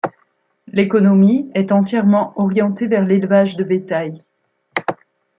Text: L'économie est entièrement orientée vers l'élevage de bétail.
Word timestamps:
L'économie 0.65 1.51
est 1.53 1.71
entièrement 1.71 2.33
orientée 2.35 2.87
vers 2.87 3.03
l'élevage 3.05 3.55
de 3.55 3.63
bétail. 3.63 4.23